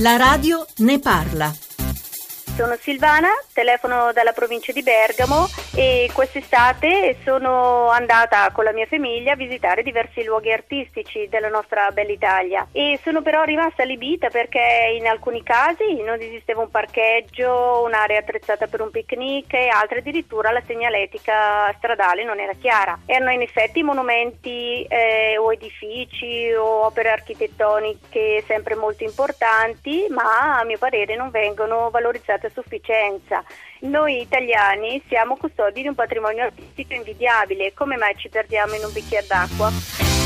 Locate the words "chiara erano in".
22.52-23.40